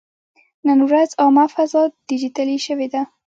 نن 0.67 0.79
ورځ 0.87 1.09
عامه 1.21 1.45
فضا 1.55 1.83
ډیجیټلي 2.07 2.57
شوې 2.65 2.87
ده. 2.93 3.01